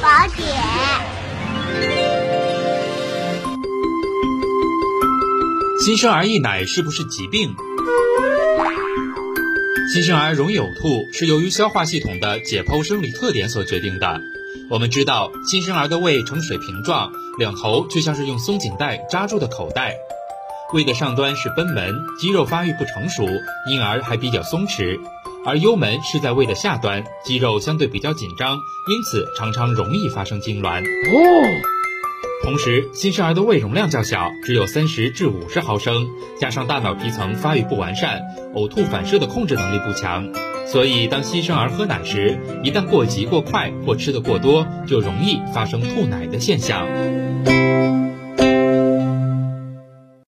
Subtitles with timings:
[0.00, 0.46] 宝典。
[5.84, 7.54] 新生儿溢奶是不是疾病？
[9.92, 14.20] 新生儿容易呕吐，是由于消化系统的解剖生理特点所决定的。
[14.70, 19.96] 我们知道，新生儿的胃呈水平状，两头就像是用松紧带扎住的口袋。
[20.72, 23.26] 胃的上端是贲门，肌肉发育不成熟，
[23.68, 24.98] 因而还比较松弛；
[25.44, 30.82] 而幽门是在胃的下端，肌肉相对比较紧张，因此常常容易发生痉挛。
[30.82, 31.68] 哦。
[32.44, 36.08] 同时，新生儿的胃容量较小，只有三十至五十毫升，
[36.40, 38.20] 加上大脑皮层发育不完善，
[38.54, 40.28] 呕吐反射的控制能力不强，
[40.66, 46.86] 所以当新生儿喝奶时，一旦过急过快或吃得过多，就容易发生吐奶的现象。